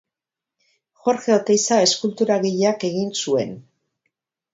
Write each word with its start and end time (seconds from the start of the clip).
Jorge 1.01 1.33
Oteiza 1.35 1.77
eskulturagileak 1.89 2.87
egin 2.89 3.13
zuen. 3.25 3.53